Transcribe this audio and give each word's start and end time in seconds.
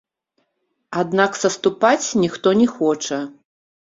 Аднак 1.01 1.31
саступаць 1.43 2.17
ніхто 2.23 2.55
не 2.61 2.65
хоча. 2.77 3.19